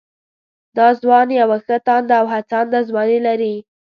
دا 0.77 0.87
ځوان 1.01 1.27
يوه 1.39 1.57
ښه 1.65 1.77
تانده 1.87 2.15
او 2.21 2.25
هڅانده 2.33 2.79
ځواني 2.89 3.19
لري 3.27 3.55